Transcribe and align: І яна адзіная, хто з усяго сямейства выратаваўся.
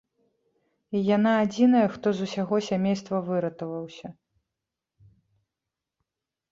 І 0.99 1.01
яна 1.15 1.33
адзіная, 1.43 1.83
хто 1.97 2.07
з 2.21 2.29
усяго 2.29 2.55
сямейства 2.69 3.17
выратаваўся. 3.31 4.13